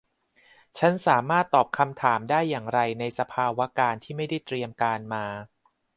[0.77, 5.25] ฉันสามารถตอบคำถามได้อย่างไรในสภาวการณ์ที่ไม่ได้เตรียมการมา